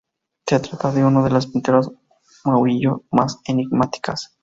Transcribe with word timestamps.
Se 0.47 0.59
trata 0.59 0.91
de 0.91 1.05
una 1.05 1.23
de 1.23 1.29
las 1.29 1.45
pinturas 1.45 1.87
de 1.87 1.95
Murillo 2.51 3.03
más 3.11 3.37
enigmáticas. 3.45 4.35